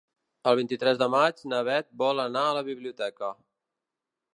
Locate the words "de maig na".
1.01-1.61